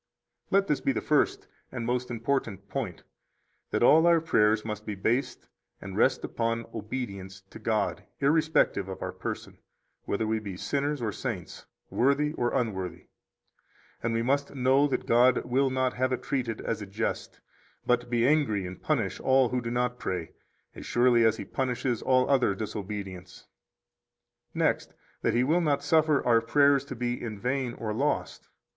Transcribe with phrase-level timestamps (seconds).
[0.49, 3.03] 17 Let this be the first and most important point,
[3.69, 5.47] that all our prayers must be based
[5.79, 9.59] and rest upon obedience to God, irrespective of our person,
[10.05, 13.01] whether we be sinners or saints, worthy or unworthy.
[13.99, 17.39] 18 And we must know that God will not have it treated as a jest,
[17.85, 20.31] but be angry, and punish all who do not pray,
[20.73, 23.45] as surely as He punishes all other disobedience;
[24.55, 28.47] next, that He will not suffer our prayers to be in vain or lost.